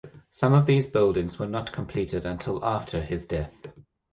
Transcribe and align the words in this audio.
Some 0.31 0.53
of 0.55 0.65
these 0.65 0.87
buildings 0.87 1.37
were 1.37 1.45
not 1.45 1.71
completed 1.73 2.25
until 2.25 2.65
after 2.65 3.03
his 3.03 3.27
death. 3.27 3.53